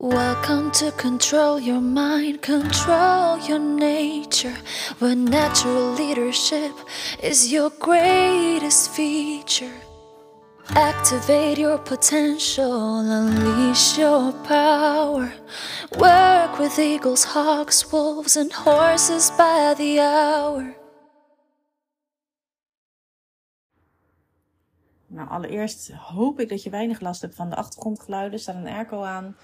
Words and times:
Welcome 0.00 0.70
to 0.78 0.92
control 0.92 1.58
your 1.58 1.80
mind, 1.80 2.40
control 2.40 3.36
your 3.48 3.58
nature. 3.58 4.54
Where 5.00 5.16
natural 5.16 5.92
leadership 5.94 6.70
is 7.20 7.50
your 7.50 7.72
greatest 7.80 8.90
feature. 8.90 9.74
Activate 10.76 11.58
your 11.58 11.78
potential, 11.78 13.00
unleash 13.00 13.98
your 13.98 14.32
power. 14.46 15.32
Work 15.98 16.58
with 16.60 16.78
eagles, 16.78 17.24
hawks, 17.24 17.90
wolves, 17.90 18.36
and 18.36 18.52
horses 18.52 19.32
by 19.36 19.74
the 19.76 19.98
hour. 19.98 20.76
Nou, 25.06 25.28
allereerst 25.28 25.90
hoop 25.92 26.40
ik 26.40 26.48
dat 26.48 26.62
je 26.62 26.70
weinig 26.70 27.00
last 27.00 27.20
hebt 27.20 27.34
van 27.34 27.50
de 27.50 27.56
achtergrondgeluiden. 27.56 28.32
Er 28.32 28.38
staat 28.38 28.54
een 28.54 28.66
airco 28.66 29.02
aan 29.02 29.36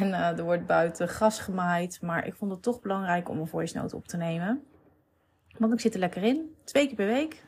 en 0.00 0.08
uh, 0.08 0.38
er 0.38 0.42
wordt 0.42 0.66
buiten 0.66 1.08
gras 1.08 1.40
gemaaid. 1.40 2.02
Maar 2.02 2.26
ik 2.26 2.34
vond 2.34 2.50
het 2.50 2.62
toch 2.62 2.80
belangrijk 2.80 3.28
om 3.28 3.38
een 3.38 3.46
voice 3.46 3.78
note 3.78 3.96
op 3.96 4.08
te 4.08 4.16
nemen. 4.16 4.62
Want 5.58 5.72
ik 5.72 5.80
zit 5.80 5.94
er 5.94 6.00
lekker 6.00 6.22
in. 6.22 6.54
Twee 6.64 6.86
keer 6.86 6.96
per 6.96 7.06
week. 7.06 7.42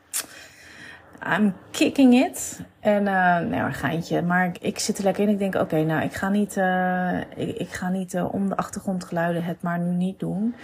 I'm 1.35 1.53
kicking 1.71 2.13
it. 2.13 2.61
En 2.79 2.99
uh, 2.99 3.39
nou, 3.39 3.73
een. 3.81 4.25
Maar 4.25 4.55
ik, 4.61 4.79
zit 4.79 4.97
er 4.97 5.03
lekker 5.03 5.23
in. 5.23 5.29
Ik 5.29 5.39
denk, 5.39 5.55
oké, 5.55 5.83
nou, 5.83 6.03
ik 6.03 6.13
ga 6.13 6.29
niet, 6.29 6.55
uh, 6.55 7.19
ik, 7.35 7.69
ga 7.69 7.89
niet 7.89 8.15
om 8.15 8.49
de 8.49 8.57
achtergrondgeluiden 8.57 9.43
het 9.43 9.61
maar 9.61 9.79
nu 9.79 9.95
niet 9.95 10.19
doen. 10.19 10.55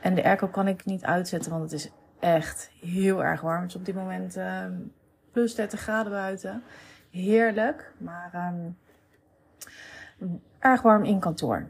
En 0.00 0.14
de 0.14 0.24
airco 0.24 0.46
kan 0.46 0.68
ik 0.68 0.84
niet 0.84 1.04
uitzetten, 1.04 1.50
want 1.50 1.62
het 1.62 1.72
is 1.72 1.90
echt 2.20 2.70
heel 2.80 3.24
erg 3.24 3.40
warm. 3.40 3.60
Het 3.60 3.70
is 3.70 3.76
op 3.76 3.84
dit 3.84 3.94
moment 3.94 4.38
plus 5.32 5.54
30 5.54 5.80
graden 5.80 6.12
buiten. 6.12 6.62
Heerlijk, 7.10 7.92
maar 7.98 8.52
um, 8.54 8.76
erg 10.58 10.82
warm 10.82 11.04
in 11.04 11.20
kantoor. 11.20 11.68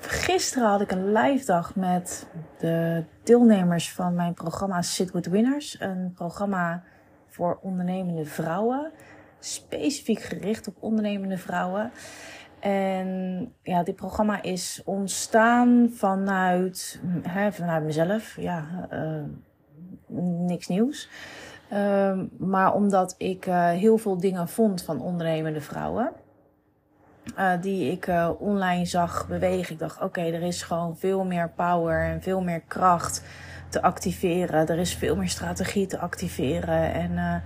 Gisteren 0.00 0.68
had 0.68 0.80
ik 0.80 0.90
een 0.90 1.12
live 1.12 1.44
dag 1.44 1.74
met 1.74 2.26
de 2.58 3.04
deelnemers 3.22 3.92
van 3.92 4.14
mijn 4.14 4.34
programma 4.34 4.82
Sit 4.82 5.10
with 5.10 5.26
Winners. 5.26 5.80
Een 5.80 6.12
programma 6.14 6.82
voor 7.26 7.58
ondernemende 7.62 8.24
vrouwen. 8.24 8.92
Specifiek 9.38 10.20
gericht 10.20 10.68
op 10.68 10.76
ondernemende 10.80 11.38
vrouwen. 11.38 11.90
En 12.60 13.52
ja, 13.62 13.82
dit 13.82 13.96
programma 13.96 14.42
is 14.42 14.82
ontstaan 14.84 15.90
vanuit, 15.92 17.00
hè, 17.22 17.52
vanuit 17.52 17.84
mezelf. 17.84 18.36
Ja, 18.36 18.88
uh, 18.92 19.22
niks 20.46 20.66
nieuws. 20.66 21.08
Uh, 21.72 22.20
maar 22.38 22.74
omdat 22.74 23.14
ik 23.18 23.46
uh, 23.46 23.68
heel 23.70 23.98
veel 23.98 24.20
dingen 24.20 24.48
vond 24.48 24.82
van 24.82 25.00
ondernemende 25.00 25.60
vrouwen. 25.60 26.12
Uh, 27.38 27.52
die 27.60 27.90
ik 27.90 28.06
uh, 28.06 28.30
online 28.38 28.84
zag 28.84 29.28
bewegen. 29.28 29.72
Ik 29.72 29.78
dacht, 29.78 30.02
oké, 30.02 30.20
er 30.20 30.42
is 30.42 30.62
gewoon 30.62 30.96
veel 30.96 31.24
meer 31.24 31.50
power 31.56 32.04
en 32.04 32.22
veel 32.22 32.42
meer 32.42 32.60
kracht 32.60 33.22
te 33.68 33.82
activeren. 33.82 34.66
Er 34.66 34.78
is 34.78 34.94
veel 34.94 35.16
meer 35.16 35.28
strategie 35.28 35.86
te 35.86 35.98
activeren 35.98 36.92
en, 36.92 37.42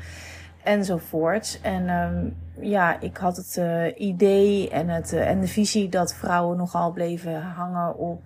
uh, 0.65 0.73
enzovoort. 0.73 1.59
En 1.63 1.89
um, 1.89 2.37
ja, 2.61 3.01
ik 3.01 3.17
had 3.17 3.37
het 3.37 3.61
idee 3.97 4.71
en, 4.71 4.89
het, 4.89 5.13
en 5.13 5.41
de 5.41 5.49
visie 5.49 5.89
dat 5.89 6.15
vrouwen 6.15 6.57
nogal 6.57 6.93
bleven 6.93 7.43
hangen 7.43 7.97
op 7.97 8.23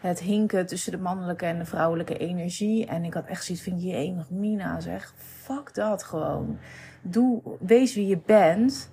het 0.00 0.20
hinken 0.20 0.66
tussen 0.66 0.92
de 0.92 0.98
mannelijke 0.98 1.46
en 1.46 1.58
de 1.58 1.64
vrouwelijke 1.64 2.16
energie. 2.16 2.86
En 2.86 3.04
ik 3.04 3.14
had 3.14 3.26
echt 3.26 3.44
zoiets 3.44 3.64
van, 3.64 3.80
je 3.80 3.94
enig 3.94 4.30
Mina 4.30 4.80
zeg, 4.80 5.14
fuck 5.16 5.74
dat 5.74 6.02
gewoon. 6.02 6.58
Doe, 7.02 7.40
wees 7.60 7.94
wie 7.94 8.06
je 8.06 8.18
bent. 8.26 8.90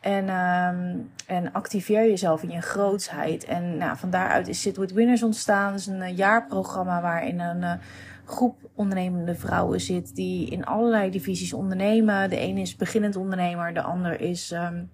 En, 0.00 0.28
um, 0.28 1.10
en 1.26 1.52
activeer 1.52 2.08
jezelf 2.08 2.42
in 2.42 2.50
je 2.50 2.60
grootsheid. 2.60 3.44
En 3.44 3.76
nou, 3.76 3.96
van 3.96 4.10
daaruit 4.10 4.48
is 4.48 4.60
Sit 4.60 4.76
With 4.76 4.92
Winners 4.92 5.22
ontstaan. 5.22 5.70
Dat 5.70 5.80
is 5.80 5.86
een 5.86 6.00
uh, 6.00 6.16
jaarprogramma 6.16 7.00
waarin 7.00 7.40
een 7.40 7.62
uh, 7.62 7.72
groep 8.28 8.70
ondernemende 8.74 9.34
vrouwen 9.34 9.80
zit 9.80 10.14
die 10.14 10.50
in 10.50 10.64
allerlei 10.64 11.10
divisies 11.10 11.52
ondernemen. 11.52 12.30
De 12.30 12.36
ene 12.36 12.60
is 12.60 12.76
beginnend 12.76 13.16
ondernemer, 13.16 13.74
de 13.74 13.82
ander 13.82 14.20
is 14.20 14.50
um, 14.50 14.90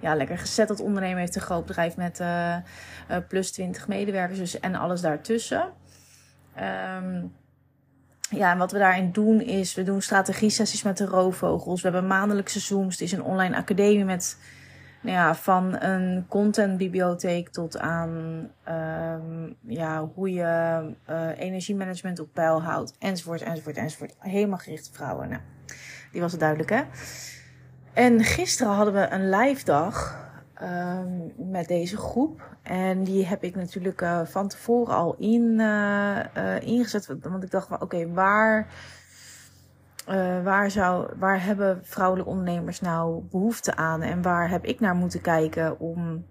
ja, 0.00 0.14
lekker 0.14 0.38
gezetteld 0.38 0.80
ondernemer, 0.80 1.18
heeft 1.18 1.34
een 1.34 1.40
groot 1.40 1.66
bedrijf 1.66 1.96
met 1.96 2.20
uh, 2.20 2.56
plus 3.28 3.52
20 3.52 3.88
medewerkers 3.88 4.38
dus, 4.38 4.60
en 4.60 4.74
alles 4.74 5.00
daartussen. 5.00 5.72
Um, 7.02 7.32
ja, 8.30 8.52
en 8.52 8.58
wat 8.58 8.72
we 8.72 8.78
daarin 8.78 9.12
doen 9.12 9.40
is, 9.40 9.74
we 9.74 9.82
doen 9.82 10.02
strategie-sessies 10.02 10.82
met 10.82 10.96
de 10.96 11.04
roofvogels. 11.04 11.82
We 11.82 11.90
hebben 11.90 12.08
maandelijkse 12.08 12.60
Zooms. 12.60 12.92
Het 12.92 13.00
is 13.00 13.12
een 13.12 13.22
online 13.22 13.56
academie 13.56 14.04
met, 14.04 14.38
nou 15.00 15.16
ja, 15.16 15.34
van 15.34 15.82
een 15.82 16.24
contentbibliotheek 16.28 17.48
tot 17.48 17.78
aan, 17.78 18.10
um, 18.68 19.56
ja, 19.60 20.08
hoe 20.14 20.32
je 20.32 20.80
uh, 21.10 21.38
energiemanagement 21.38 22.20
op 22.20 22.28
peil 22.32 22.62
houdt. 22.62 22.94
Enzovoort, 22.98 23.42
enzovoort, 23.42 23.76
enzovoort. 23.76 24.14
Helemaal 24.18 24.58
gericht 24.58 24.88
op 24.88 24.94
vrouwen. 24.94 25.28
Nou, 25.28 25.42
die 26.12 26.20
was 26.20 26.30
het 26.30 26.40
duidelijk, 26.40 26.70
hè? 26.70 26.82
En 27.92 28.24
gisteren 28.24 28.72
hadden 28.72 28.94
we 28.94 29.08
een 29.10 29.30
live 29.30 29.64
dag 29.64 30.18
um, 30.62 31.32
met 31.50 31.68
deze 31.68 31.96
groep. 31.96 32.56
En 32.62 33.04
die 33.04 33.26
heb 33.26 33.44
ik 33.44 33.56
natuurlijk 33.56 34.00
uh, 34.00 34.20
van 34.24 34.48
tevoren 34.48 34.94
al 34.94 35.14
in, 35.18 35.58
uh, 35.58 36.60
ingezet. 36.60 37.06
Want 37.20 37.42
ik 37.42 37.50
dacht, 37.50 37.80
oké, 37.80 38.12
waar, 38.12 38.66
waar, 40.42 40.70
zou, 40.70 41.12
waar 41.18 41.44
hebben 41.44 41.80
vrouwelijke 41.82 42.30
ondernemers 42.30 42.80
nou 42.80 43.22
behoefte 43.30 43.76
aan? 43.76 44.02
En 44.02 44.22
waar 44.22 44.50
heb 44.50 44.64
ik 44.64 44.80
naar 44.80 44.94
moeten 44.94 45.20
kijken 45.20 45.78
om 45.78 46.26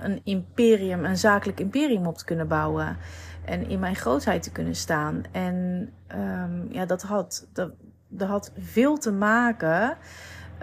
een 0.00 0.20
imperium, 0.24 1.04
een 1.04 1.18
zakelijk 1.18 1.60
imperium 1.60 2.06
op 2.06 2.18
te 2.18 2.24
kunnen 2.24 2.48
bouwen? 2.48 2.96
En 3.44 3.68
in 3.68 3.78
mijn 3.78 3.96
grootheid 3.96 4.42
te 4.42 4.52
kunnen 4.52 4.74
staan. 4.74 5.22
En 5.32 5.88
um, 6.14 6.66
ja, 6.70 6.86
dat 6.86 7.02
had, 7.02 7.48
dat, 7.52 7.72
dat 8.08 8.28
had 8.28 8.52
veel 8.58 8.98
te 8.98 9.12
maken 9.12 9.96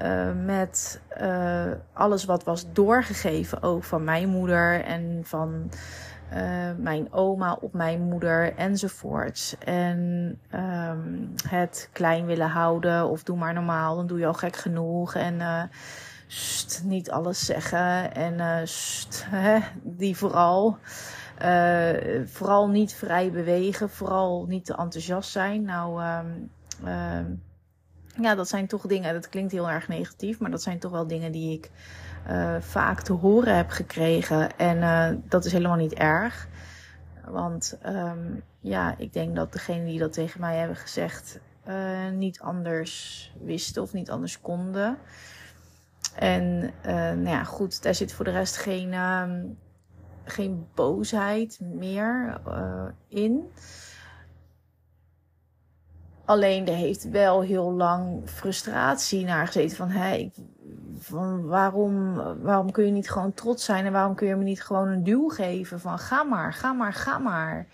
uh, 0.03 0.27
met 0.45 1.01
alles 1.93 2.25
wat 2.25 2.43
was 2.43 2.73
doorgegeven, 2.73 3.61
ook 3.61 3.83
van 3.83 4.03
mijn 4.03 4.29
moeder 4.29 4.83
en 4.83 5.21
van 5.23 5.71
uh, 6.33 6.71
mijn 6.77 7.13
oma 7.13 7.57
op 7.61 7.73
mijn 7.73 8.01
moeder 8.01 8.55
enzovoorts. 8.55 9.55
En 9.57 9.97
um, 10.55 11.33
het 11.47 11.89
klein 11.91 12.25
willen 12.25 12.49
houden 12.49 13.09
of 13.09 13.23
doe 13.23 13.37
maar 13.37 13.53
normaal, 13.53 13.95
dan 13.95 14.07
doe 14.07 14.19
je 14.19 14.25
al 14.25 14.33
gek 14.33 14.55
genoeg. 14.55 15.15
En 15.15 15.69
st, 16.27 16.81
niet 16.85 17.11
alles 17.11 17.45
zeggen 17.45 18.15
en 18.15 18.67
st, 18.67 19.25
hè, 19.29 19.59
die 19.83 20.17
vooral. 20.17 20.77
vooral 22.25 22.69
niet 22.69 22.93
vrij 22.93 23.31
bewegen, 23.31 23.89
vooral 23.89 24.45
niet 24.47 24.65
te 24.65 24.75
enthousiast 24.75 25.31
zijn. 25.31 25.63
Nou, 25.63 26.03
um, 26.03 26.49
um, 26.87 27.41
ja, 28.21 28.35
dat 28.35 28.47
zijn 28.47 28.67
toch 28.67 28.87
dingen, 28.87 29.13
dat 29.13 29.29
klinkt 29.29 29.51
heel 29.51 29.69
erg 29.69 29.87
negatief, 29.87 30.39
maar 30.39 30.51
dat 30.51 30.61
zijn 30.61 30.79
toch 30.79 30.91
wel 30.91 31.07
dingen 31.07 31.31
die 31.31 31.53
ik 31.53 31.71
uh, 32.29 32.55
vaak 32.59 33.01
te 33.01 33.13
horen 33.13 33.55
heb 33.55 33.69
gekregen. 33.69 34.57
En 34.57 34.77
uh, 34.77 35.09
dat 35.29 35.45
is 35.45 35.51
helemaal 35.51 35.75
niet 35.75 35.93
erg. 35.93 36.47
Want 37.25 37.77
um, 37.85 38.43
ja, 38.59 38.95
ik 38.97 39.13
denk 39.13 39.35
dat 39.35 39.53
degenen 39.53 39.85
die 39.85 39.99
dat 39.99 40.13
tegen 40.13 40.39
mij 40.39 40.57
hebben 40.57 40.77
gezegd 40.77 41.39
uh, 41.67 42.09
niet 42.09 42.39
anders 42.39 43.33
wisten 43.41 43.81
of 43.81 43.93
niet 43.93 44.09
anders 44.09 44.41
konden. 44.41 44.97
En 46.15 46.73
nou 46.83 47.27
ja, 47.29 47.43
goed, 47.43 47.83
daar 47.83 47.95
zit 47.95 48.13
voor 48.13 48.25
de 48.25 48.31
rest 48.31 48.57
geen, 48.57 48.93
um, 48.93 49.57
geen 50.23 50.67
boosheid 50.73 51.59
meer 51.61 52.41
in. 53.07 53.51
Alleen 56.29 56.67
er 56.67 56.75
heeft 56.75 57.09
wel 57.09 57.41
heel 57.41 57.71
lang 57.71 58.29
frustratie 58.29 59.25
naar 59.25 59.45
gezeten 59.45 59.77
van, 59.77 59.91
ik, 59.91 60.33
van 60.97 61.45
waarom, 61.45 62.13
waarom 62.41 62.71
kun 62.71 62.85
je 62.85 62.91
niet 62.91 63.09
gewoon 63.09 63.33
trots 63.33 63.65
zijn 63.65 63.85
en 63.85 63.91
waarom 63.91 64.15
kun 64.15 64.27
je 64.27 64.35
me 64.35 64.43
niet 64.43 64.63
gewoon 64.63 64.87
een 64.87 65.03
duw 65.03 65.29
geven 65.29 65.79
van 65.79 65.99
ga 65.99 66.23
maar, 66.23 66.53
ga 66.53 66.73
maar, 66.73 66.93
ga 66.93 67.17
maar. 67.17 67.67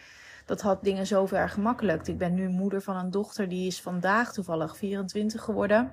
Dat 0.45 0.61
had 0.61 0.83
dingen 0.83 1.07
zo 1.07 1.25
ver 1.25 1.49
gemakkelijk. 1.49 2.07
Ik 2.07 2.17
ben 2.17 2.33
nu 2.33 2.47
moeder 2.47 2.81
van 2.81 2.95
een 2.95 3.11
dochter 3.11 3.49
die 3.49 3.67
is 3.67 3.81
vandaag 3.81 4.33
toevallig 4.33 4.77
24 4.77 5.41
geworden. 5.41 5.91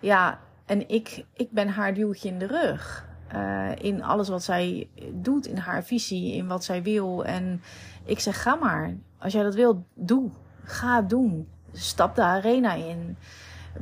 Ja, 0.00 0.38
en 0.66 0.88
ik, 0.88 1.24
ik 1.32 1.50
ben 1.50 1.68
haar 1.68 1.94
duwtje 1.94 2.28
in 2.28 2.38
de 2.38 2.46
rug. 2.46 3.06
Uh, 3.34 3.70
in 3.78 4.02
alles 4.02 4.28
wat 4.28 4.42
zij 4.42 4.88
doet, 5.12 5.46
in 5.46 5.56
haar 5.56 5.84
visie, 5.84 6.34
in 6.34 6.46
wat 6.46 6.64
zij 6.64 6.82
wil. 6.82 7.24
En 7.24 7.62
ik 8.04 8.20
zeg, 8.20 8.42
ga 8.42 8.54
maar. 8.54 8.96
Als 9.18 9.32
jij 9.32 9.42
dat 9.42 9.54
wil, 9.54 9.84
doe. 9.94 10.30
Ga 10.64 11.02
doen. 11.02 11.48
Stap 11.72 12.14
de 12.14 12.22
arena 12.22 12.72
in. 12.72 13.16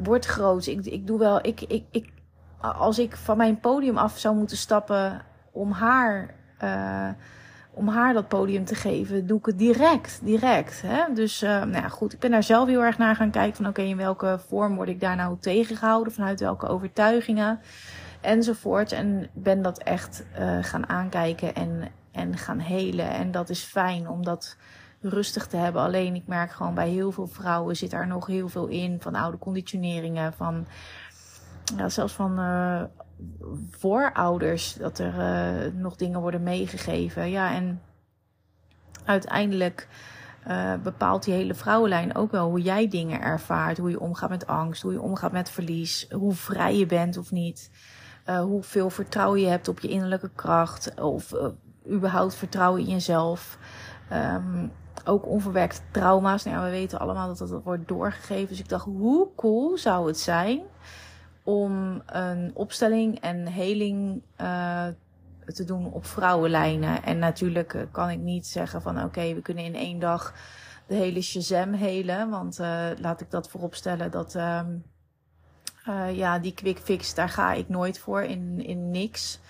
Word 0.02 0.26
groot. 0.26 0.66
Ik, 0.66 0.84
ik 0.84 1.06
doe 1.06 1.18
wel. 1.18 1.46
Ik, 1.46 1.60
ik, 1.60 1.84
ik, 1.90 2.12
als 2.60 2.98
ik 2.98 3.16
van 3.16 3.36
mijn 3.36 3.60
podium 3.60 3.96
af 3.96 4.18
zou 4.18 4.36
moeten 4.36 4.56
stappen 4.56 5.22
om 5.52 5.72
haar 5.72 6.34
uh, 6.62 7.08
om 7.72 7.88
haar 7.88 8.12
dat 8.12 8.28
podium 8.28 8.64
te 8.64 8.74
geven, 8.74 9.26
doe 9.26 9.38
ik 9.38 9.46
het 9.46 9.58
direct. 9.58 10.20
direct 10.22 10.82
hè? 10.82 11.14
Dus 11.14 11.42
uh, 11.42 11.50
nou 11.50 11.72
ja, 11.72 11.88
goed, 11.88 12.12
ik 12.12 12.18
ben 12.18 12.30
daar 12.30 12.42
zelf 12.42 12.68
heel 12.68 12.84
erg 12.84 12.98
naar 12.98 13.16
gaan 13.16 13.30
kijken. 13.30 13.56
Van 13.56 13.66
oké, 13.66 13.82
in 13.82 13.96
welke 13.96 14.40
vorm 14.46 14.74
word 14.74 14.88
ik 14.88 15.00
daar 15.00 15.16
nou 15.16 15.36
tegengehouden? 15.40 16.12
Vanuit 16.12 16.40
welke 16.40 16.66
overtuigingen? 16.66 17.60
Enzovoort. 18.20 18.92
En 18.92 19.28
ben 19.32 19.62
dat 19.62 19.78
echt 19.78 20.24
uh, 20.38 20.58
gaan 20.60 20.88
aankijken 20.88 21.54
en, 21.54 21.88
en 22.12 22.36
gaan 22.36 22.58
helen. 22.58 23.10
En 23.10 23.30
dat 23.30 23.48
is 23.48 23.62
fijn 23.62 24.08
om 24.08 24.24
dat 24.24 24.56
rustig 25.00 25.46
te 25.46 25.56
hebben. 25.56 25.82
Alleen 25.82 26.14
ik 26.14 26.26
merk 26.26 26.50
gewoon 26.50 26.74
bij 26.74 26.88
heel 26.88 27.12
veel 27.12 27.26
vrouwen 27.26 27.76
zit 27.76 27.90
daar 27.90 28.06
nog 28.06 28.26
heel 28.26 28.48
veel 28.48 28.66
in. 28.66 29.00
Van 29.00 29.14
oude 29.14 29.38
conditioneringen, 29.38 30.32
van 30.32 30.66
ja, 31.76 31.88
zelfs 31.88 32.12
van 32.12 32.40
uh, 32.40 32.82
voorouders. 33.70 34.74
Dat 34.74 34.98
er 34.98 35.14
uh, 35.18 35.72
nog 35.72 35.96
dingen 35.96 36.20
worden 36.20 36.42
meegegeven. 36.42 37.30
Ja, 37.30 37.54
en 37.54 37.82
uiteindelijk 39.04 39.88
uh, 40.48 40.74
bepaalt 40.82 41.24
die 41.24 41.34
hele 41.34 41.54
vrouwenlijn 41.54 42.14
ook 42.14 42.30
wel 42.30 42.48
hoe 42.48 42.62
jij 42.62 42.88
dingen 42.88 43.20
ervaart. 43.20 43.78
Hoe 43.78 43.90
je 43.90 44.00
omgaat 44.00 44.30
met 44.30 44.46
angst, 44.46 44.82
hoe 44.82 44.92
je 44.92 45.00
omgaat 45.00 45.32
met 45.32 45.50
verlies. 45.50 46.06
Hoe 46.10 46.34
vrij 46.34 46.76
je 46.76 46.86
bent 46.86 47.16
of 47.16 47.30
niet. 47.30 47.70
hoeveel 48.24 48.90
vertrouwen 48.90 49.40
je 49.40 49.46
hebt 49.46 49.68
op 49.68 49.80
je 49.80 49.88
innerlijke 49.88 50.30
kracht. 50.34 51.00
Of 51.00 51.32
überhaupt 51.90 52.34
vertrouwen 52.34 52.80
in 52.80 52.88
jezelf. 52.88 53.58
Um, 54.12 54.72
ook 55.04 55.26
onverwerkte 55.26 55.80
trauma's. 55.90 56.44
Nou 56.44 56.64
we 56.64 56.70
weten 56.70 56.98
allemaal 56.98 57.28
dat 57.28 57.38
dat 57.38 57.62
wordt 57.62 57.88
doorgegeven. 57.88 58.48
Dus 58.48 58.58
ik 58.58 58.68
dacht, 58.68 58.84
hoe 58.84 59.28
cool 59.36 59.78
zou 59.78 60.06
het 60.06 60.18
zijn 60.18 60.60
om 61.42 62.02
een 62.06 62.50
opstelling 62.54 63.20
en 63.20 63.46
heling 63.46 64.22
uh, 64.40 64.86
te 65.46 65.64
doen 65.64 65.92
op 65.92 66.06
vrouwenlijnen. 66.06 67.02
En 67.02 67.18
natuurlijk 67.18 67.74
uh, 67.74 67.82
kan 67.90 68.10
ik 68.10 68.18
niet 68.18 68.46
zeggen 68.46 68.82
van 68.82 69.04
oké, 69.04 69.34
we 69.34 69.42
kunnen 69.42 69.64
in 69.64 69.74
één 69.74 69.98
dag 69.98 70.34
de 70.86 70.94
hele 70.94 71.22
Shazam 71.22 71.72
helen. 71.72 72.30
Want 72.30 72.58
uh, 72.60 72.86
laat 73.00 73.20
ik 73.20 73.30
dat 73.30 73.48
vooropstellen 73.48 74.10
dat 74.10 74.34
um, 74.34 74.84
ja, 76.12 76.38
die 76.38 76.54
quick 76.54 76.78
fix, 76.78 77.14
daar 77.14 77.28
ga 77.28 77.52
ik 77.52 77.68
nooit 77.68 77.98
voor 77.98 78.22
in, 78.22 78.64
in 78.66 78.90
niks. 78.90 79.40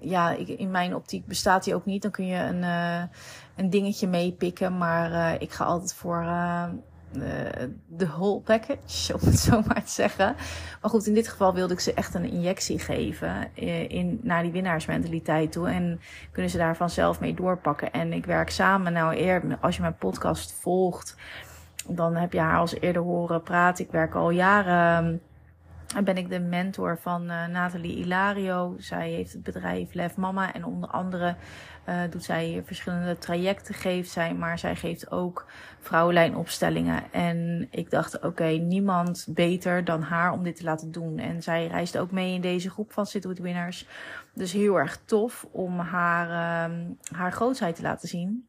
Ja, 0.00 0.30
ik, 0.30 0.48
in 0.48 0.70
mijn 0.70 0.94
optiek 0.94 1.26
bestaat 1.26 1.64
die 1.64 1.74
ook 1.74 1.84
niet. 1.84 2.02
Dan 2.02 2.10
kun 2.10 2.26
je 2.26 2.36
een, 2.36 2.62
een 3.60 3.70
dingetje 3.70 4.08
meepikken. 4.08 4.78
Maar 4.78 5.10
uh, 5.10 5.40
ik 5.40 5.52
ga 5.52 5.64
altijd 5.64 5.94
voor 5.94 6.24
de 7.86 8.06
whole 8.06 8.40
package, 8.40 9.14
om 9.14 9.20
het 9.24 9.38
zo 9.48 9.62
maar 9.66 9.84
te 9.84 9.90
zeggen. 9.90 10.34
Maar 10.80 10.90
goed, 10.90 11.06
in 11.06 11.14
dit 11.14 11.28
geval 11.28 11.54
wilde 11.54 11.72
ik 11.72 11.80
ze 11.80 11.94
echt 11.94 12.14
een 12.14 12.30
injectie 12.30 12.78
geven 12.78 13.54
in, 13.88 14.20
naar 14.22 14.42
die 14.42 14.52
winnaarsmentaliteit 14.52 15.52
toe. 15.52 15.68
En 15.68 16.00
kunnen 16.32 16.50
ze 16.50 16.58
daar 16.58 16.76
vanzelf 16.76 17.20
mee 17.20 17.34
doorpakken. 17.34 17.92
En 17.92 18.12
ik 18.12 18.26
werk 18.26 18.50
samen, 18.50 18.92
nou 18.92 19.16
eer, 19.16 19.58
als 19.60 19.76
je 19.76 19.82
mijn 19.82 19.96
podcast 19.96 20.52
volgt, 20.52 21.16
dan 21.88 22.16
heb 22.16 22.32
je 22.32 22.40
haar 22.40 22.58
als 22.58 22.80
eerder 22.80 23.02
horen 23.02 23.42
praten. 23.42 23.84
Ik 23.84 23.90
werk 23.90 24.14
al 24.14 24.30
jaren 24.30 25.20
en 25.94 26.04
ben 26.04 26.16
ik 26.16 26.28
de 26.30 26.40
mentor 26.40 26.98
van 26.98 27.22
uh, 27.22 27.46
Nathalie 27.46 27.96
Ilario. 27.96 28.74
Zij 28.78 29.10
heeft 29.10 29.32
het 29.32 29.42
bedrijf 29.42 29.94
Lef 29.94 30.16
Mama 30.16 30.54
en 30.54 30.64
onder 30.64 30.88
andere 30.88 31.36
uh, 31.88 32.00
doet 32.10 32.24
zij 32.24 32.62
verschillende 32.64 33.18
trajecten, 33.18 33.74
geeft 33.74 34.10
zij, 34.10 34.34
maar 34.34 34.58
zij 34.58 34.76
geeft 34.76 35.10
ook 35.10 35.46
vrouwenlijnopstellingen. 35.80 37.12
En 37.12 37.68
ik 37.70 37.90
dacht, 37.90 38.20
oké, 38.20 38.44
niemand 38.44 39.26
beter 39.28 39.84
dan 39.84 40.02
haar 40.02 40.32
om 40.32 40.42
dit 40.42 40.56
te 40.56 40.64
laten 40.64 40.92
doen. 40.92 41.18
En 41.18 41.42
zij 41.42 41.66
reist 41.66 41.98
ook 41.98 42.10
mee 42.10 42.34
in 42.34 42.40
deze 42.40 42.70
groep 42.70 42.92
van 42.92 43.06
Sit 43.06 43.24
Winners. 43.24 43.86
Dus 44.34 44.52
heel 44.52 44.76
erg 44.76 45.00
tof 45.04 45.46
om 45.50 45.78
haar, 45.78 46.26
uh, 46.70 46.76
haar 47.16 47.32
grootheid 47.32 47.76
te 47.76 47.82
laten 47.82 48.08
zien. 48.08 48.48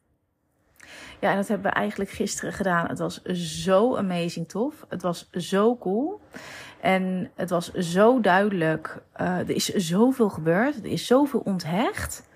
Ja, 1.19 1.29
en 1.29 1.35
dat 1.35 1.47
hebben 1.47 1.71
we 1.71 1.77
eigenlijk 1.77 2.09
gisteren 2.09 2.53
gedaan. 2.53 2.87
Het 2.87 2.99
was 2.99 3.21
zo 3.61 3.95
amazing 3.95 4.49
tof. 4.49 4.85
Het 4.89 5.01
was 5.01 5.29
zo 5.31 5.77
cool. 5.77 6.21
En 6.81 7.31
het 7.35 7.49
was 7.49 7.71
zo 7.73 8.19
duidelijk. 8.19 9.01
Uh, 9.21 9.37
er 9.37 9.49
is 9.49 9.65
zoveel 9.65 10.29
gebeurd. 10.29 10.75
Er 10.75 10.91
is 10.91 11.07
zoveel 11.07 11.39
onthecht. 11.39 12.29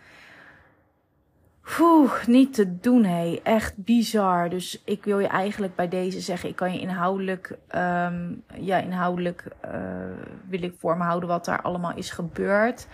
Oeh, 1.79 2.25
niet 2.25 2.53
te 2.53 2.79
doen, 2.79 3.03
hé. 3.03 3.39
Echt 3.43 3.73
bizar. 3.77 4.49
Dus 4.49 4.81
ik 4.83 5.03
wil 5.03 5.19
je 5.19 5.27
eigenlijk 5.27 5.75
bij 5.75 5.87
deze 5.87 6.19
zeggen: 6.19 6.49
ik 6.49 6.55
kan 6.55 6.73
je 6.73 6.79
inhoudelijk, 6.79 7.57
um, 7.75 8.43
ja, 8.53 8.77
inhoudelijk 8.77 9.47
uh, 9.65 9.71
wil 10.47 10.63
ik 10.63 10.73
voor 10.77 10.97
me 10.97 11.03
houden 11.03 11.29
wat 11.29 11.45
daar 11.45 11.61
allemaal 11.61 11.95
is 11.95 12.09
gebeurd. 12.09 12.87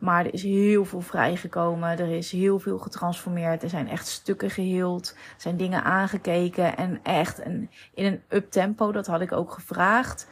Maar 0.00 0.24
er 0.24 0.34
is 0.34 0.42
heel 0.42 0.84
veel 0.84 1.00
vrijgekomen. 1.00 1.98
Er 1.98 2.16
is 2.16 2.32
heel 2.32 2.58
veel 2.58 2.78
getransformeerd. 2.78 3.62
Er 3.62 3.68
zijn 3.68 3.88
echt 3.88 4.06
stukken 4.06 4.50
geheeld. 4.50 5.08
Er 5.08 5.40
zijn 5.40 5.56
dingen 5.56 5.84
aangekeken. 5.84 6.76
En 6.76 7.00
echt 7.02 7.44
een, 7.44 7.70
in 7.94 8.04
een 8.04 8.22
uptempo. 8.28 8.92
Dat 8.92 9.06
had 9.06 9.20
ik 9.20 9.32
ook 9.32 9.52
gevraagd. 9.52 10.28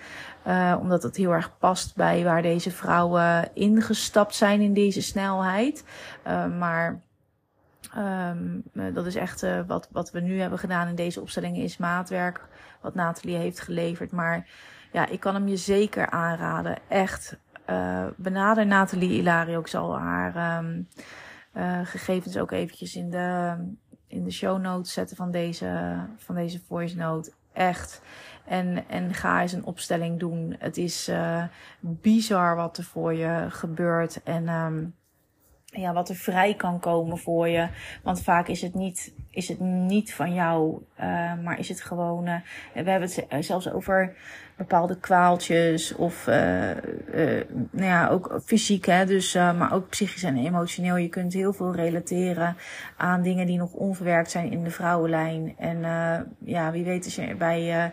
Uh, 0.46 0.76
omdat 0.80 1.02
het 1.02 1.16
heel 1.16 1.32
erg 1.32 1.58
past 1.58 1.96
bij 1.96 2.24
waar 2.24 2.42
deze 2.42 2.70
vrouwen 2.70 3.50
ingestapt 3.54 4.34
zijn 4.34 4.60
in 4.60 4.74
deze 4.74 5.02
snelheid. 5.02 5.84
Uh, 6.26 6.46
maar 6.58 7.00
um, 7.96 8.62
dat 8.94 9.06
is 9.06 9.14
echt 9.14 9.42
uh, 9.42 9.60
wat, 9.66 9.88
wat 9.92 10.10
we 10.10 10.20
nu 10.20 10.40
hebben 10.40 10.58
gedaan 10.58 10.88
in 10.88 10.94
deze 10.94 11.20
opstellingen 11.20 11.62
is 11.62 11.76
maatwerk. 11.76 12.40
Wat 12.80 12.94
Nathalie 12.94 13.36
heeft 13.36 13.60
geleverd. 13.60 14.12
Maar 14.12 14.46
ja, 14.92 15.06
ik 15.06 15.20
kan 15.20 15.34
hem 15.34 15.48
je 15.48 15.56
zeker 15.56 16.10
aanraden. 16.10 16.78
Echt 16.88 17.38
uh, 17.70 18.06
benader 18.16 18.66
Nathalie 18.66 19.18
Ilario. 19.18 19.60
Ik 19.60 19.66
zal 19.66 19.98
haar 19.98 20.58
um, 20.58 20.88
uh, 21.56 21.80
gegevens 21.84 22.36
ook 22.36 22.50
eventjes 22.50 22.96
in 22.96 23.10
de, 23.10 23.56
in 24.06 24.24
de 24.24 24.30
show 24.30 24.60
notes 24.60 24.92
zetten 24.92 25.16
van 25.16 25.30
deze, 25.30 25.96
van 26.16 26.34
deze 26.34 26.60
voice 26.66 26.96
note. 26.96 27.32
Echt. 27.52 28.02
En, 28.44 28.88
en 28.88 29.14
ga 29.14 29.40
eens 29.40 29.52
een 29.52 29.64
opstelling 29.64 30.18
doen. 30.18 30.56
Het 30.58 30.76
is 30.76 31.08
uh, 31.08 31.44
bizar 31.80 32.56
wat 32.56 32.78
er 32.78 32.84
voor 32.84 33.14
je 33.14 33.46
gebeurt. 33.48 34.22
En 34.22 34.48
um, 34.48 34.94
ja, 35.70 35.92
wat 35.92 36.08
er 36.08 36.14
vrij 36.14 36.54
kan 36.54 36.80
komen 36.80 37.18
voor 37.18 37.48
je. 37.48 37.68
Want 38.02 38.22
vaak 38.22 38.48
is 38.48 38.62
het 38.62 38.74
niet, 38.74 39.12
is 39.30 39.48
het 39.48 39.60
niet 39.60 40.14
van 40.14 40.34
jou, 40.34 40.82
uh, 41.00 41.04
maar 41.42 41.58
is 41.58 41.68
het 41.68 41.80
gewoon. 41.80 42.26
Uh, 42.26 42.34
we 42.74 42.90
hebben 42.90 43.10
het 43.28 43.44
zelfs 43.44 43.70
over 43.70 44.16
bepaalde 44.56 44.98
kwaaltjes 44.98 45.94
of 45.94 46.26
nou 46.26 47.44
ja, 47.70 48.08
ook 48.08 48.40
fysiek, 48.44 48.86
hè, 48.86 49.06
dus, 49.06 49.34
maar 49.34 49.72
ook 49.72 49.88
psychisch 49.88 50.22
en 50.22 50.36
emotioneel. 50.36 50.96
Je 50.96 51.08
kunt 51.08 51.32
heel 51.32 51.52
veel 51.52 51.74
relateren 51.74 52.56
aan 52.96 53.22
dingen 53.22 53.46
die 53.46 53.58
nog 53.58 53.72
onverwerkt 53.72 54.30
zijn 54.30 54.50
in 54.50 54.64
de 54.64 54.70
vrouwenlijn. 54.70 55.54
En 55.58 55.80
ja, 56.44 56.70
wie 56.70 56.84
weet 56.84 57.06
is 57.06 57.14
je 57.14 57.34
bij 57.34 57.92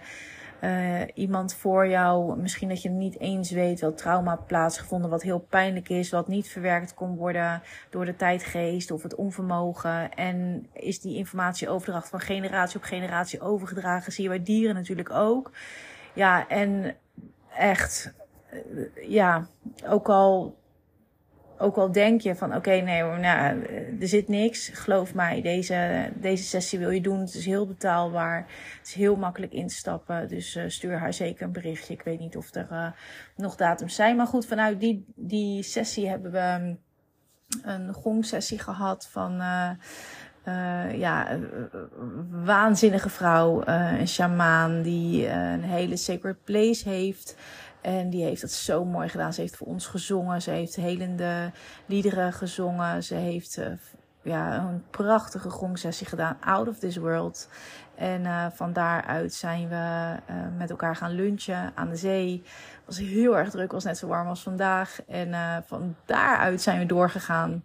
uh, 0.61 1.01
iemand 1.13 1.53
voor 1.53 1.87
jou, 1.87 2.37
misschien 2.37 2.69
dat 2.69 2.81
je 2.81 2.89
niet 2.89 3.19
eens 3.19 3.51
weet 3.51 3.81
wat 3.81 3.97
trauma 3.97 4.35
plaatsgevonden, 4.35 5.09
wat 5.09 5.21
heel 5.21 5.39
pijnlijk 5.39 5.89
is, 5.89 6.09
wat 6.09 6.27
niet 6.27 6.47
verwerkt 6.47 6.93
kon 6.93 7.15
worden 7.15 7.61
door 7.89 8.05
de 8.05 8.15
tijdgeest 8.15 8.91
of 8.91 9.03
het 9.03 9.15
onvermogen. 9.15 10.13
En 10.13 10.67
is 10.73 10.99
die 10.99 11.17
informatieoverdracht 11.17 12.09
van 12.09 12.19
generatie 12.19 12.77
op 12.77 12.83
generatie 12.83 13.41
overgedragen, 13.41 14.11
zie 14.11 14.23
je 14.23 14.29
bij 14.29 14.43
dieren 14.43 14.75
natuurlijk 14.75 15.11
ook. 15.11 15.51
Ja, 16.13 16.47
en 16.47 16.95
echt, 17.57 18.13
ja, 19.07 19.47
ook 19.87 20.09
al 20.09 20.55
ook 21.57 21.75
al 21.77 21.91
denk 21.91 22.21
je 22.21 22.35
van 22.35 22.55
oké, 22.55 22.69
nee, 22.69 23.03
nou, 23.03 23.63
er 23.99 24.07
zit 24.07 24.27
niks. 24.27 24.69
Geloof 24.73 25.13
mij, 25.13 25.41
deze, 25.41 26.09
deze 26.15 26.43
sessie 26.43 26.79
wil 26.79 26.89
je 26.89 27.01
doen. 27.01 27.19
Het 27.19 27.33
is 27.33 27.45
heel 27.45 27.67
betaalbaar. 27.67 28.37
Het 28.77 28.87
is 28.87 28.93
heel 28.93 29.15
makkelijk 29.15 29.51
instappen. 29.51 30.27
Dus 30.27 30.55
uh, 30.55 30.63
stuur 30.67 30.97
haar 30.97 31.13
zeker 31.13 31.45
een 31.45 31.51
berichtje. 31.51 31.93
Ik 31.93 32.01
weet 32.01 32.19
niet 32.19 32.37
of 32.37 32.55
er 32.55 32.67
uh, 32.71 32.87
nog 33.35 33.55
datums 33.55 33.95
zijn. 33.95 34.15
Maar 34.15 34.27
goed, 34.27 34.45
vanuit 34.45 34.79
die, 34.79 35.05
die 35.15 35.63
sessie 35.63 36.09
hebben 36.09 36.31
we 36.31 36.75
een 37.63 37.93
gongsessie 37.93 38.59
gehad 38.59 39.07
van. 39.11 39.41
Uh, 39.41 39.69
ja, 40.97 41.39
waanzinnige 42.29 43.09
vrouw, 43.09 43.65
een 43.65 44.07
shamaan 44.07 44.81
die 44.81 45.27
een 45.27 45.63
hele 45.63 45.97
sacred 45.97 46.43
place 46.43 46.89
heeft. 46.89 47.35
En 47.85 48.09
die 48.09 48.23
heeft 48.23 48.41
dat 48.41 48.51
zo 48.51 48.85
mooi 48.85 49.09
gedaan. 49.09 49.33
Ze 49.33 49.41
heeft 49.41 49.55
voor 49.55 49.67
ons 49.67 49.87
gezongen. 49.87 50.41
Ze 50.41 50.51
heeft 50.51 50.75
helende 50.75 51.51
liederen 51.85 52.33
gezongen. 52.33 53.03
Ze 53.03 53.15
heeft 53.15 53.57
uh, 53.57 53.65
ja, 54.21 54.57
een 54.57 54.83
prachtige 54.89 55.49
gongsessie 55.49 56.07
gedaan. 56.07 56.37
Out 56.39 56.67
of 56.67 56.79
this 56.79 56.97
world. 56.97 57.49
En 57.95 58.21
uh, 58.21 58.45
van 58.53 58.73
daaruit 58.73 59.33
zijn 59.33 59.67
we 59.67 59.75
uh, 60.29 60.35
met 60.57 60.69
elkaar 60.69 60.95
gaan 60.95 61.11
lunchen 61.11 61.71
aan 61.75 61.89
de 61.89 61.95
zee. 61.95 62.41
Het 62.45 62.85
was 62.85 62.97
heel 62.97 63.37
erg 63.37 63.49
druk. 63.49 63.71
was 63.71 63.83
net 63.83 63.97
zo 63.97 64.07
warm 64.07 64.27
als 64.27 64.43
vandaag. 64.43 64.99
En 65.07 65.63
van 65.65 65.95
daaruit 66.05 66.61
zijn 66.61 66.79
we 66.79 66.85
doorgegaan 66.85 67.63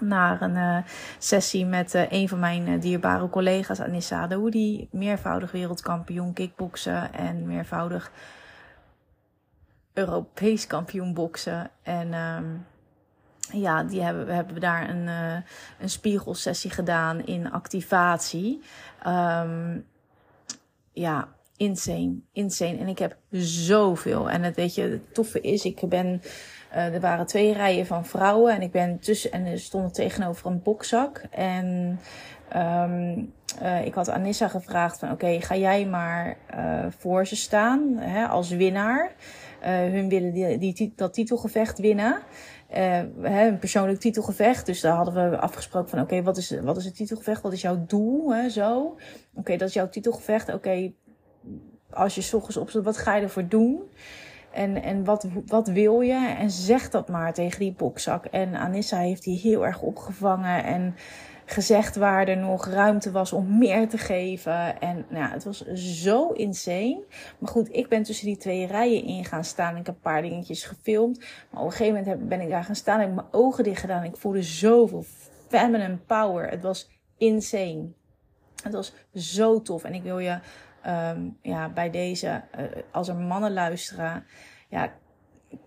naar 0.00 0.42
een 0.42 0.84
sessie 1.18 1.66
met 1.66 1.94
een 1.94 2.28
van 2.28 2.38
mijn 2.38 2.80
dierbare 2.80 3.28
collega's, 3.28 3.80
Anissa 3.80 4.26
Daoudi. 4.26 4.88
Meervoudig 4.90 5.50
wereldkampioen 5.50 6.32
kickboksen 6.32 7.12
en 7.12 7.46
meervoudig 7.46 8.10
Europees 9.92 10.66
kampioen 10.66 11.14
boksen. 11.14 11.70
En 11.82 12.14
um, 12.14 12.66
ja, 13.52 13.82
die 13.82 14.02
hebben, 14.02 14.26
we 14.26 14.32
hebben 14.32 14.60
daar 14.60 14.88
een, 14.88 15.06
uh, 15.06 15.36
een 15.80 15.90
spiegelsessie 15.90 16.70
gedaan 16.70 17.26
in 17.26 17.52
activatie. 17.52 18.60
Um, 19.06 19.86
ja, 20.92 21.28
insane, 21.56 22.14
insane. 22.32 22.78
En 22.78 22.88
ik 22.88 22.98
heb 22.98 23.16
zoveel. 23.30 24.30
En 24.30 24.42
het 24.42 24.56
weet 24.56 24.74
je, 24.74 24.82
het 24.82 25.14
toffe 25.14 25.40
is, 25.40 25.64
ik 25.64 25.88
ben, 25.88 26.22
uh, 26.72 26.94
er 26.94 27.00
waren 27.00 27.26
twee 27.26 27.52
rijen 27.52 27.86
van 27.86 28.06
vrouwen 28.06 28.54
en 28.54 28.62
ik 28.62 28.70
ben 28.70 28.98
tussen, 28.98 29.32
en 29.32 29.46
er 29.46 29.58
stond 29.58 29.94
tegenover 29.94 30.46
een 30.46 30.62
bokzak. 30.62 31.22
En 31.30 31.98
um, 32.56 33.32
uh, 33.62 33.86
ik 33.86 33.94
had 33.94 34.10
Anissa 34.10 34.48
gevraagd 34.48 34.98
van, 34.98 35.10
oké, 35.10 35.40
ga 35.40 35.56
jij 35.56 35.86
maar 35.86 36.36
uh, 36.54 36.84
voor 36.98 37.26
ze 37.26 37.36
staan, 37.36 37.96
hè, 37.96 38.26
als 38.26 38.50
winnaar. 38.50 39.12
hun 39.60 40.08
willen 40.08 40.58
die, 40.58 40.92
dat 40.96 41.14
titelgevecht 41.14 41.78
winnen. 41.78 42.18
Uh, 42.76 42.98
een 43.22 43.58
persoonlijk 43.58 44.00
titelgevecht. 44.00 44.66
Dus 44.66 44.80
daar 44.80 44.94
hadden 44.96 45.30
we 45.30 45.38
afgesproken 45.38 45.88
van 45.88 46.00
oké, 46.00 46.22
wat, 46.22 46.36
is, 46.36 46.60
wat 46.62 46.76
is 46.76 46.84
het 46.84 46.96
titelgevecht? 46.96 47.42
Wat 47.42 47.52
is 47.52 47.60
jouw 47.60 47.84
doel? 47.86 48.34
Hè, 48.34 48.48
zo. 48.48 48.96
Oké, 49.34 49.56
dat 49.56 49.68
is 49.68 49.74
jouw 49.74 49.88
titelgevecht. 49.88 50.54
Oké, 50.54 50.92
als 51.90 52.14
je 52.14 52.20
s 52.20 52.34
ochtends 52.34 52.74
wat 52.74 52.96
ga 52.96 53.16
je 53.16 53.22
ervoor 53.22 53.48
doen? 53.48 53.80
En, 54.50 54.82
en 54.82 55.04
wat, 55.04 55.26
wat 55.46 55.68
wil 55.68 56.00
je? 56.00 56.34
En 56.38 56.50
zeg 56.50 56.90
dat 56.90 57.08
maar 57.08 57.34
tegen 57.34 57.60
die 57.60 57.74
bokzak. 57.76 58.24
En 58.24 58.54
Anissa 58.54 58.98
heeft 58.98 59.22
die 59.22 59.38
heel 59.38 59.66
erg 59.66 59.80
opgevangen. 59.82 60.64
En 60.64 60.94
gezegd 61.50 61.96
waar 61.96 62.28
er 62.28 62.36
nog 62.36 62.66
ruimte 62.66 63.10
was 63.10 63.32
om 63.32 63.58
meer 63.58 63.88
te 63.88 63.98
geven. 63.98 64.80
En 64.80 65.06
nou, 65.08 65.32
het 65.32 65.44
was 65.44 65.64
zo 65.74 66.28
insane. 66.28 67.04
Maar 67.38 67.50
goed, 67.50 67.74
ik 67.74 67.88
ben 67.88 68.02
tussen 68.02 68.26
die 68.26 68.36
twee 68.36 68.66
rijen 68.66 69.04
in 69.04 69.24
gaan 69.24 69.44
staan. 69.44 69.76
Ik 69.76 69.86
heb 69.86 69.94
een 69.94 70.00
paar 70.00 70.22
dingetjes 70.22 70.64
gefilmd. 70.64 71.18
Maar 71.50 71.60
op 71.60 71.66
een 71.66 71.72
gegeven 71.72 72.04
moment 72.04 72.28
ben 72.28 72.40
ik 72.40 72.48
daar 72.48 72.64
gaan 72.64 72.74
staan. 72.74 73.00
Ik 73.00 73.06
heb 73.06 73.14
mijn 73.14 73.26
ogen 73.30 73.64
dicht 73.64 73.80
gedaan. 73.80 74.04
Ik 74.04 74.16
voelde 74.16 74.42
zoveel 74.42 75.04
feminine 75.48 75.96
power. 75.96 76.48
Het 76.48 76.62
was 76.62 76.90
insane. 77.16 77.88
Het 78.62 78.72
was 78.72 78.94
zo 79.14 79.62
tof. 79.62 79.84
En 79.84 79.94
ik 79.94 80.02
wil 80.02 80.18
je 80.18 80.38
um, 80.86 81.38
ja, 81.42 81.68
bij 81.68 81.90
deze, 81.90 82.42
uh, 82.58 82.64
als 82.90 83.08
er 83.08 83.16
mannen 83.16 83.52
luisteren, 83.52 84.24
ja, 84.68 84.92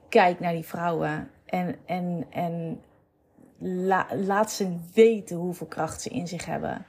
kijk 0.09 0.39
naar 0.39 0.53
die 0.53 0.65
vrouwen. 0.65 1.29
En, 1.45 1.75
en, 1.85 2.25
en 2.29 2.81
la, 3.63 4.07
laat 4.15 4.51
ze 4.51 4.77
weten 4.93 5.35
hoeveel 5.35 5.67
kracht 5.67 6.01
ze 6.01 6.09
in 6.09 6.27
zich 6.27 6.45
hebben. 6.45 6.85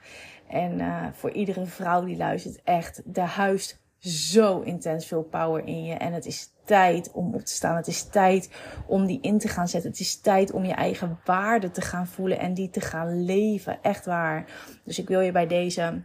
En 0.49 0.79
uh, 0.79 1.07
voor 1.13 1.31
iedere 1.31 1.67
vrouw 1.67 2.05
die 2.05 2.17
luistert, 2.17 2.61
echt, 2.65 3.03
er 3.13 3.23
huist 3.23 3.83
zo 3.99 4.61
intens 4.61 5.07
veel 5.07 5.23
power 5.23 5.67
in 5.67 5.85
je. 5.85 5.95
En 5.95 6.13
het 6.13 6.27
is 6.27 6.53
tijd 6.65 7.11
om 7.13 7.35
op 7.35 7.45
te 7.45 7.53
staan. 7.53 7.77
Het 7.77 7.87
is 7.87 8.03
tijd 8.03 8.51
om 8.87 9.07
die 9.07 9.19
in 9.21 9.39
te 9.39 9.49
gaan 9.49 9.69
zetten. 9.69 9.91
Het 9.91 10.01
is 10.01 10.21
tijd 10.21 10.53
om 10.53 10.65
je 10.65 10.73
eigen 10.73 11.21
waarde 11.25 11.71
te 11.71 11.81
gaan 11.81 12.07
voelen 12.07 12.39
en 12.39 12.55
die 12.55 12.71
te 12.71 12.81
gaan 12.81 13.25
leven. 13.25 13.83
Echt 13.83 14.07
waar. 14.07 14.47
Dus 14.85 14.99
ik 14.99 15.09
wil 15.09 15.21
je 15.21 15.33
bij 15.33 15.47
deze 15.47 16.03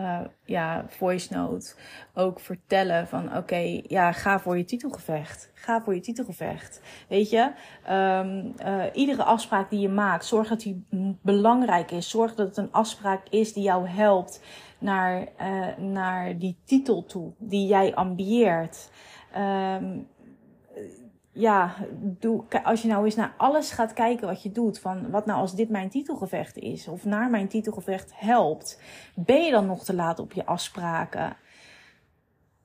uh, 0.00 0.20
ja, 0.44 0.84
voice 0.88 1.34
note 1.34 1.74
ook 2.14 2.40
vertellen 2.40 3.08
van 3.08 3.36
oké, 3.36 3.80
ja, 3.86 4.12
ga 4.12 4.40
voor 4.40 4.56
je 4.56 4.64
titelgevecht. 4.64 5.50
Ga 5.54 5.82
voor 5.82 5.94
je 5.94 6.00
titelgevecht. 6.00 6.80
Weet 7.08 7.30
je, 7.30 7.52
um, 7.90 8.54
uh, 8.66 8.84
iedere 8.92 9.22
afspraak 9.22 9.70
die 9.70 9.80
je 9.80 9.88
maakt, 9.88 10.24
zorg 10.24 10.48
dat 10.48 10.60
die 10.60 10.86
belangrijk 11.22 11.90
is. 11.90 12.10
Zorg 12.10 12.34
dat 12.34 12.46
het 12.46 12.56
een 12.56 12.72
afspraak 12.72 13.28
is 13.28 13.52
die 13.52 13.62
jou 13.62 13.88
helpt 13.88 14.40
naar, 14.78 15.28
uh, 15.40 15.76
naar 15.76 16.38
die 16.38 16.56
titel 16.64 17.04
toe, 17.04 17.32
die 17.38 17.66
jij 17.66 17.94
ambieert. 17.94 18.90
Um, 19.36 20.08
ja, 21.32 21.74
doe, 21.98 22.44
als 22.62 22.82
je 22.82 22.88
nou 22.88 23.04
eens 23.04 23.14
naar 23.14 23.34
alles 23.36 23.70
gaat 23.70 23.92
kijken 23.92 24.26
wat 24.26 24.42
je 24.42 24.52
doet, 24.52 24.78
van 24.78 25.10
wat 25.10 25.26
nou 25.26 25.40
als 25.40 25.54
dit 25.54 25.68
mijn 25.68 25.88
titelgevecht 25.88 26.56
is, 26.56 26.88
of 26.88 27.04
naar 27.04 27.30
mijn 27.30 27.48
titelgevecht 27.48 28.12
helpt, 28.14 28.80
ben 29.14 29.44
je 29.44 29.50
dan 29.50 29.66
nog 29.66 29.84
te 29.84 29.94
laat 29.94 30.18
op 30.18 30.32
je 30.32 30.46
afspraken? 30.46 31.36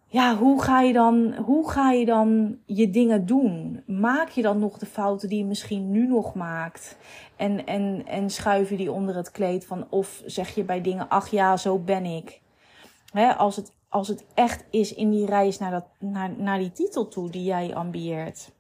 Ja, 0.10 0.36
hoe 0.36 0.62
ga 0.62 0.82
je 0.82 0.94
dan, 0.94 1.36
hoe 1.36 1.70
ga 1.70 1.92
je 1.92 2.06
dan 2.06 2.58
je 2.66 2.90
dingen 2.90 3.26
doen? 3.26 3.84
Maak 3.86 4.30
je 4.30 4.42
dan 4.42 4.60
nog 4.60 4.78
de 4.78 4.86
fouten 4.86 5.30
die 5.30 5.38
je 5.38 5.46
misschien 5.46 5.92
nu 5.92 6.08
nog 6.08 6.34
maakt? 6.34 6.98
En, 7.36 7.66
en, 7.66 8.04
en 8.06 8.30
schuif 8.30 8.70
je 8.70 8.78
die 8.78 8.92
onder 8.92 9.16
het 9.16 9.32
kleed 9.32 9.66
van, 9.66 9.88
of 9.90 10.22
zeg 10.26 10.56
je 10.56 10.64
bij 10.64 10.82
dingen, 10.82 11.10
ach 11.10 11.28
ja, 11.28 11.58
zo 11.58 11.80
ben 11.80 12.06
ik. 12.06 12.42
Als, 13.38 13.56
het, 13.56 13.72
als 13.90 14.08
het 14.08 14.26
echt 14.34 14.66
is 14.70 14.94
in 14.94 15.10
die 15.10 15.26
reis 15.26 15.60
naar, 15.60 15.72
dat, 15.72 15.86
naar, 16.00 16.32
naar 16.38 16.58
die 16.58 16.72
titel 16.72 17.08
toe 17.08 17.30
die 17.30 17.44
jij 17.44 17.76
ambieert 17.76 18.56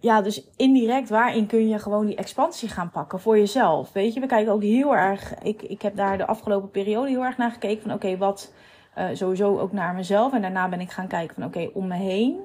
ja, 0.00 0.22
dus 0.22 0.50
indirect, 0.56 1.08
waarin 1.08 1.46
kun 1.46 1.68
je 1.68 1.78
gewoon 1.78 2.06
die 2.06 2.16
expansie 2.16 2.68
gaan 2.68 2.90
pakken 2.90 3.20
voor 3.20 3.38
jezelf? 3.38 3.92
Weet 3.92 4.14
je, 4.14 4.20
we 4.20 4.26
kijken 4.26 4.52
ook 4.52 4.62
heel 4.62 4.96
erg. 4.96 5.34
Ik, 5.42 5.62
ik 5.62 5.82
heb 5.82 5.96
daar 5.96 6.18
de 6.18 6.26
afgelopen 6.26 6.70
periode 6.70 7.08
heel 7.08 7.24
erg 7.24 7.36
naar 7.36 7.50
gekeken. 7.50 7.82
Van 7.82 7.92
oké, 7.92 8.16
wat 8.16 8.52
uh, 8.98 9.04
sowieso 9.12 9.58
ook 9.58 9.72
naar 9.72 9.94
mezelf. 9.94 10.32
En 10.32 10.42
daarna 10.42 10.68
ben 10.68 10.80
ik 10.80 10.90
gaan 10.90 11.08
kijken 11.08 11.34
van 11.34 11.44
oké, 11.44 11.70
om 11.72 11.86
me 11.86 11.96
heen. 11.96 12.38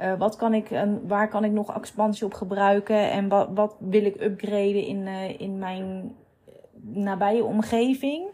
Uh, 0.00 0.18
wat 0.18 0.36
kan 0.36 0.54
ik, 0.54 0.70
en 0.70 1.06
waar 1.06 1.28
kan 1.28 1.44
ik 1.44 1.52
nog 1.52 1.74
expansie 1.74 2.26
op 2.26 2.34
gebruiken? 2.34 3.10
En 3.10 3.28
wat, 3.28 3.48
wat 3.54 3.76
wil 3.78 4.04
ik 4.04 4.20
upgraden 4.20 4.84
in, 4.84 5.06
uh, 5.06 5.40
in 5.40 5.58
mijn 5.58 6.16
nabije 6.82 7.44
omgeving? 7.44 8.28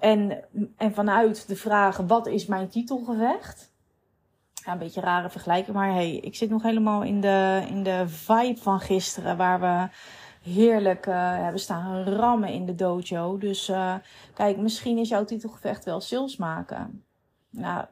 En, 0.00 0.44
en 0.76 0.94
vanuit 0.94 1.48
de 1.48 1.56
vraag: 1.56 1.96
wat 1.96 2.26
is 2.26 2.46
mijn 2.46 2.68
titelgevecht? 2.68 3.69
Een 4.72 4.78
beetje 4.78 5.00
rare 5.00 5.30
vergelijking. 5.30 5.76
Maar 5.76 5.92
hey, 5.92 6.16
ik 6.16 6.36
zit 6.36 6.50
nog 6.50 6.62
helemaal 6.62 7.02
in 7.02 7.20
de, 7.20 7.64
in 7.68 7.82
de 7.82 8.08
vibe 8.08 8.60
van 8.60 8.80
gisteren. 8.80 9.36
Waar 9.36 9.60
we 9.60 9.88
heerlijk 10.42 11.06
uh, 11.06 11.14
hebben 11.36 11.60
staan 11.60 12.04
rammen 12.04 12.48
in 12.48 12.66
de 12.66 12.74
dojo. 12.74 13.38
Dus 13.38 13.68
uh, 13.68 13.94
kijk, 14.34 14.56
misschien 14.56 14.98
is 14.98 15.08
jouw 15.08 15.24
titelgevecht 15.24 15.84
wel 15.84 16.00
sales 16.00 16.36
maken. 16.36 17.04
Nou, 17.50 17.84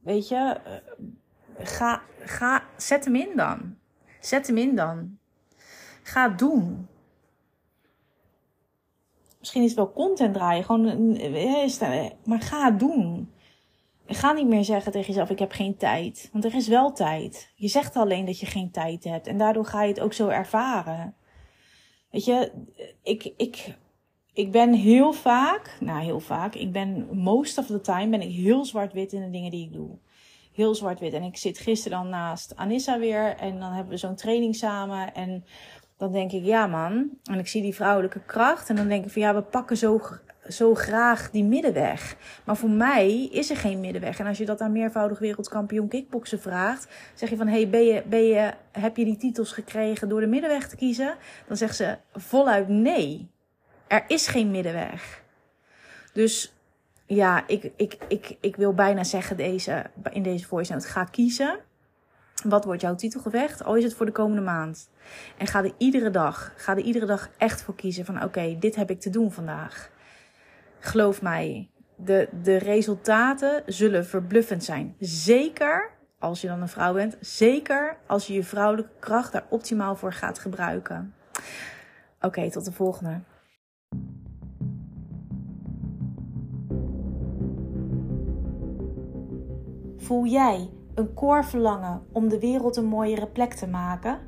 weet 0.00 0.28
je, 0.28 0.56
uh, 0.66 1.66
ga, 1.66 2.02
ga, 2.18 2.62
zet 2.76 3.04
hem 3.04 3.14
in 3.14 3.36
dan. 3.36 3.76
Zet 4.20 4.46
hem 4.46 4.56
in 4.56 4.76
dan. 4.76 5.18
Ga 6.02 6.28
doen. 6.28 6.88
Misschien 9.38 9.62
is 9.62 9.68
het 9.68 9.78
wel 9.78 9.92
content 9.92 10.34
draaien, 10.34 10.64
gewoon, 10.64 11.18
maar 12.24 12.40
ga 12.40 12.70
doen. 12.70 13.30
Ga 14.06 14.32
niet 14.32 14.46
meer 14.46 14.64
zeggen 14.64 14.92
tegen 14.92 15.06
jezelf: 15.06 15.30
ik 15.30 15.38
heb 15.38 15.52
geen 15.52 15.76
tijd. 15.76 16.28
Want 16.32 16.44
er 16.44 16.54
is 16.54 16.68
wel 16.68 16.92
tijd. 16.92 17.52
Je 17.54 17.68
zegt 17.68 17.96
alleen 17.96 18.24
dat 18.24 18.40
je 18.40 18.46
geen 18.46 18.70
tijd 18.70 19.04
hebt. 19.04 19.26
En 19.26 19.38
daardoor 19.38 19.66
ga 19.66 19.82
je 19.82 19.88
het 19.88 20.00
ook 20.00 20.12
zo 20.12 20.28
ervaren. 20.28 21.14
Weet 22.10 22.24
je, 22.24 22.52
ik, 23.02 23.32
ik, 23.36 23.76
ik 24.32 24.50
ben 24.52 24.72
heel 24.72 25.12
vaak, 25.12 25.76
nou 25.80 26.04
heel 26.04 26.20
vaak, 26.20 26.54
ik 26.54 26.72
ben 26.72 27.08
most 27.12 27.58
of 27.58 27.66
the 27.66 27.80
time 27.80 28.08
ben 28.08 28.20
ik 28.20 28.34
heel 28.34 28.64
zwart-wit 28.64 29.12
in 29.12 29.22
de 29.22 29.30
dingen 29.30 29.50
die 29.50 29.66
ik 29.66 29.72
doe. 29.72 29.98
Heel 30.52 30.74
zwart-wit. 30.74 31.12
En 31.12 31.22
ik 31.22 31.36
zit 31.36 31.58
gisteren 31.58 31.98
dan 31.98 32.08
naast 32.08 32.56
Anissa 32.56 32.98
weer 32.98 33.36
en 33.36 33.60
dan 33.60 33.72
hebben 33.72 33.92
we 33.92 33.98
zo'n 33.98 34.14
training 34.14 34.56
samen. 34.56 35.14
En 35.14 35.44
dan 35.96 36.12
denk 36.12 36.32
ik, 36.32 36.44
ja 36.44 36.66
man. 36.66 37.10
En 37.24 37.38
ik 37.38 37.48
zie 37.48 37.62
die 37.62 37.74
vrouwelijke 37.74 38.24
kracht. 38.24 38.68
En 38.68 38.76
dan 38.76 38.88
denk 38.88 39.04
ik 39.04 39.10
van 39.10 39.22
ja, 39.22 39.34
we 39.34 39.42
pakken 39.42 39.76
zo 39.76 40.00
zo 40.48 40.74
graag 40.74 41.30
die 41.30 41.44
middenweg. 41.44 42.16
Maar 42.44 42.56
voor 42.56 42.70
mij 42.70 43.28
is 43.32 43.50
er 43.50 43.56
geen 43.56 43.80
middenweg. 43.80 44.18
En 44.18 44.26
als 44.26 44.38
je 44.38 44.46
dat 44.46 44.60
aan 44.60 44.72
meervoudig 44.72 45.18
wereldkampioen 45.18 45.88
kickboksen 45.88 46.40
vraagt, 46.40 46.88
zeg 47.14 47.30
je 47.30 47.36
van 47.36 47.48
hey, 47.48 47.68
ben 47.68 47.84
je, 47.84 48.02
ben 48.06 48.24
je, 48.24 48.52
heb 48.72 48.96
je 48.96 49.04
die 49.04 49.16
titels 49.16 49.52
gekregen 49.52 50.08
door 50.08 50.20
de 50.20 50.26
middenweg 50.26 50.68
te 50.68 50.76
kiezen? 50.76 51.14
Dan 51.46 51.56
zegt 51.56 51.76
ze 51.76 51.96
voluit 52.12 52.68
nee. 52.68 53.30
Er 53.86 54.04
is 54.06 54.26
geen 54.26 54.50
middenweg. 54.50 55.22
Dus 56.12 56.54
ja, 57.06 57.44
ik, 57.46 57.70
ik, 57.76 57.98
ik, 58.08 58.36
ik 58.40 58.56
wil 58.56 58.74
bijna 58.74 59.04
zeggen 59.04 59.36
deze, 59.36 59.84
in 60.10 60.22
deze 60.22 60.46
voice 60.46 60.72
note, 60.72 60.86
ga 60.86 61.04
kiezen. 61.04 61.58
Wat 62.44 62.64
wordt 62.64 62.80
jouw 62.80 62.94
titelgevecht? 62.94 63.64
Al 63.64 63.76
is 63.76 63.84
het 63.84 63.94
voor 63.94 64.06
de 64.06 64.12
komende 64.12 64.42
maand. 64.42 64.90
En 65.38 65.46
ga 65.46 65.64
er 65.64 65.72
iedere 65.78 66.10
dag, 66.10 66.52
ga 66.56 66.72
er 66.72 66.82
iedere 66.82 67.06
dag 67.06 67.28
echt 67.38 67.62
voor 67.62 67.74
kiezen 67.74 68.04
van 68.04 68.22
oké, 68.22 68.56
dit 68.58 68.76
heb 68.76 68.90
ik 68.90 69.00
te 69.00 69.10
doen 69.10 69.32
vandaag. 69.32 69.90
Geloof 70.86 71.22
mij, 71.22 71.70
de, 71.96 72.28
de 72.42 72.56
resultaten 72.56 73.62
zullen 73.66 74.06
verbluffend 74.06 74.64
zijn. 74.64 74.94
Zeker 74.98 75.90
als 76.18 76.40
je 76.40 76.46
dan 76.46 76.60
een 76.60 76.68
vrouw 76.68 76.92
bent. 76.92 77.16
Zeker 77.20 77.96
als 78.06 78.26
je 78.26 78.34
je 78.34 78.44
vrouwelijke 78.44 78.90
kracht 78.98 79.32
daar 79.32 79.46
optimaal 79.48 79.96
voor 79.96 80.12
gaat 80.12 80.38
gebruiken. 80.38 81.14
Oké, 82.20 82.50
tot 82.50 82.64
de 82.64 82.72
volgende. 82.72 83.20
Voel 89.96 90.26
jij 90.26 90.70
een 90.94 91.14
koor 91.14 91.44
verlangen 91.44 92.02
om 92.12 92.28
de 92.28 92.38
wereld 92.38 92.76
een 92.76 92.84
mooiere 92.84 93.26
plek 93.26 93.54
te 93.54 93.66
maken? 93.66 94.18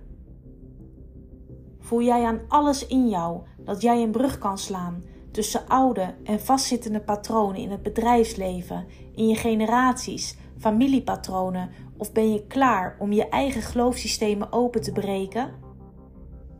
Voel 1.78 2.02
jij 2.02 2.24
aan 2.24 2.40
alles 2.48 2.86
in 2.86 3.08
jou 3.08 3.42
dat 3.58 3.82
jij 3.82 4.02
een 4.02 4.10
brug 4.10 4.38
kan 4.38 4.58
slaan 4.58 5.02
tussen 5.38 5.68
oude 5.68 6.14
en 6.24 6.40
vastzittende 6.40 7.00
patronen 7.00 7.60
in 7.60 7.70
het 7.70 7.82
bedrijfsleven, 7.82 8.86
in 9.14 9.28
je 9.28 9.34
generaties, 9.34 10.36
familiepatronen 10.58 11.70
Of 11.96 12.12
ben 12.12 12.32
je 12.32 12.46
klaar 12.46 12.96
om 12.98 13.12
je 13.12 13.28
eigen 13.28 13.62
geloofssystemen 13.62 14.52
open 14.52 14.82
te 14.82 14.92
breken? 14.92 15.50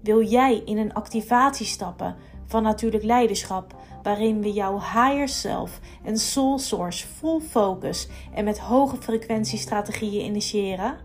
Wil 0.02 0.23
jij 0.23 0.62
in 0.64 0.78
een 0.78 0.94
activatie 0.94 1.66
stappen 1.66 2.16
van 2.47 2.62
natuurlijk 2.62 3.04
leiderschap, 3.04 3.75
waarin 4.02 4.42
we 4.42 4.52
jouw 4.52 4.78
higher 4.78 5.28
self 5.28 5.80
en 6.04 6.18
soul 6.18 6.58
source 6.58 7.06
full 7.06 7.40
focus 7.40 8.08
en 8.35 8.44
met 8.44 8.58
hoge 8.58 8.97
frequentiestrategieën 8.97 10.25
initiëren? 10.25 10.97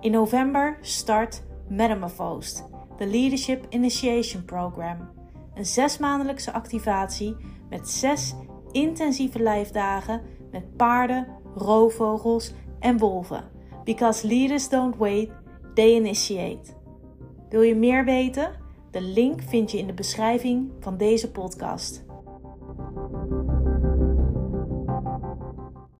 In 0.00 0.10
november 0.10 0.78
start 0.80 1.42
Metamorphosed, 1.68 2.64
de 2.98 3.06
Leadership 3.06 3.66
Initiation 3.68 4.44
Program. 4.44 5.23
Een 5.54 5.66
zesmaandelijkse 5.66 6.52
activatie 6.52 7.36
met 7.68 7.88
zes 7.88 8.34
intensieve 8.70 9.42
lijfdagen 9.42 10.22
met 10.50 10.76
paarden, 10.76 11.26
roofvogels 11.54 12.52
en 12.80 12.98
wolven. 12.98 13.44
Because 13.84 14.26
leaders 14.26 14.68
don't 14.68 14.96
wait, 14.96 15.30
they 15.74 15.94
initiate. 15.94 16.72
Wil 17.48 17.62
je 17.62 17.74
meer 17.74 18.04
weten? 18.04 18.50
De 18.90 19.00
link 19.00 19.42
vind 19.42 19.70
je 19.70 19.78
in 19.78 19.86
de 19.86 19.94
beschrijving 19.94 20.70
van 20.80 20.96
deze 20.96 21.30
podcast. 21.30 22.03